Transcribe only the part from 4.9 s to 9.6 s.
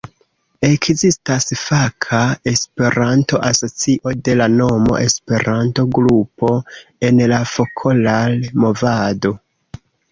Esperanto-grupo en la Fokolar-Movado.